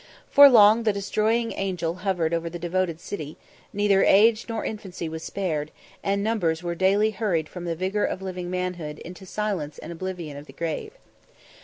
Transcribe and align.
For 0.31 0.49
long 0.49 0.81
the 0.81 0.93
Destroying 0.93 1.51
Angel 1.51 1.93
hovered 2.01 2.33
over 2.33 2.49
the 2.49 2.57
devoted 2.57 2.99
city 2.99 3.37
neither 3.71 4.03
age 4.03 4.47
nor 4.49 4.65
infancy 4.65 5.07
was 5.07 5.21
spared, 5.21 5.69
and 6.03 6.23
numbers 6.23 6.63
were 6.63 6.73
daily 6.73 7.11
hurried 7.11 7.47
from 7.47 7.65
the 7.65 7.75
vigour 7.75 8.05
of 8.05 8.19
living 8.23 8.49
manhood 8.49 8.97
into 8.97 9.25
the 9.25 9.31
silence 9.31 9.77
and 9.77 9.91
oblivion 9.91 10.37
of 10.37 10.47
the 10.47 10.53
grave. 10.53 10.93